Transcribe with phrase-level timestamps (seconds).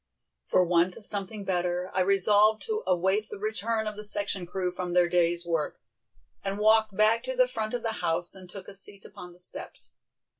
[0.45, 4.71] For want of something better I resolved to await the return of the section crew
[4.71, 5.79] from their day's work,
[6.43, 9.39] and walked back to the front of the house and took a seat upon the
[9.39, 9.91] steps.